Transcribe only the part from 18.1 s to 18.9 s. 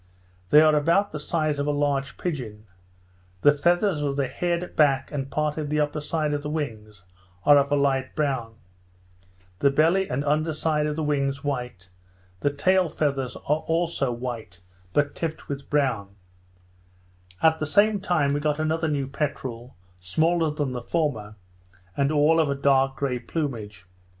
we got another